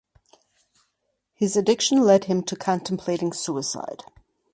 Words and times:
His 1.35 1.55
addiction 1.55 1.99
led 1.99 2.23
to 2.23 2.29
him 2.29 2.41
contemplating 2.41 3.33
suicide. 3.33 4.01